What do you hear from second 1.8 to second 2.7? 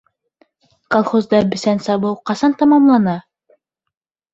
сабыу ҡасан